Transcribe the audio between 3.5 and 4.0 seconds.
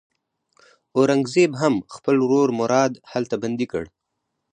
کړ.